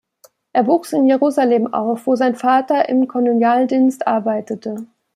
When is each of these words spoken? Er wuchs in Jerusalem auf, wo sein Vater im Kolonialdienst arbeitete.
Er 0.51 0.65
wuchs 0.65 0.93
in 0.93 1.05
Jerusalem 1.05 1.71
auf, 1.75 2.07
wo 2.07 2.15
sein 2.15 2.35
Vater 2.35 2.89
im 2.89 3.07
Kolonialdienst 3.07 4.07
arbeitete. 4.07 4.87